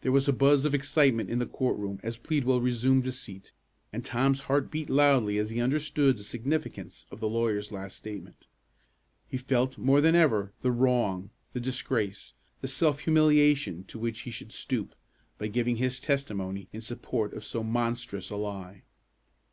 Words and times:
There 0.00 0.10
was 0.10 0.26
a 0.26 0.32
buzz 0.32 0.64
of 0.64 0.74
excitement 0.74 1.30
in 1.30 1.38
the 1.38 1.46
court 1.46 1.78
room 1.78 2.00
as 2.02 2.18
Pleadwell 2.18 2.60
resumed 2.60 3.04
his 3.04 3.20
seat; 3.20 3.52
and 3.92 4.04
Tom's 4.04 4.40
heart 4.50 4.68
beat 4.68 4.90
loudly 4.90 5.38
as 5.38 5.50
he 5.50 5.60
understood 5.62 6.16
the 6.16 6.24
significance 6.24 7.06
of 7.12 7.20
the 7.20 7.28
lawyer's 7.28 7.70
last 7.70 7.96
statement. 7.96 8.48
He 9.28 9.36
felt, 9.36 9.78
more 9.78 10.00
than 10.00 10.16
ever, 10.16 10.52
the 10.62 10.72
wrong, 10.72 11.30
the 11.52 11.60
disgrace, 11.60 12.32
the 12.62 12.66
self 12.66 12.98
humiliation 13.02 13.84
to 13.84 13.98
which 14.00 14.22
he 14.22 14.32
should 14.32 14.50
stoop, 14.50 14.96
by 15.38 15.46
giving 15.46 15.76
his 15.76 16.00
testimony 16.00 16.66
in 16.72 16.80
support 16.80 17.32
of 17.32 17.44
so 17.44 17.62
monstrous 17.62 18.30
a 18.30 18.36
lie. 18.36 18.82